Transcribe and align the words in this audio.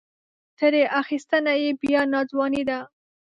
ترې 0.57 0.83
اخیستنه 1.01 1.53
یې 1.61 1.69
بیا 1.81 2.01
ناځواني 2.13 2.61
ده. 2.69 2.79